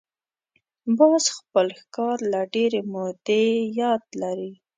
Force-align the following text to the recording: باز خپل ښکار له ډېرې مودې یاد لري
باز 0.97 1.23
خپل 1.37 1.67
ښکار 1.79 2.17
له 2.31 2.41
ډېرې 2.53 2.81
مودې 2.93 3.45
یاد 3.79 4.03
لري 4.21 4.51